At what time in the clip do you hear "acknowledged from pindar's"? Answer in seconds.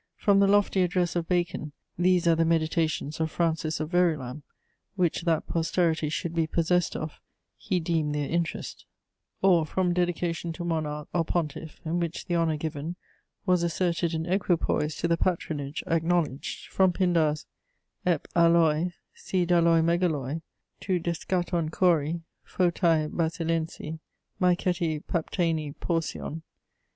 15.85-17.45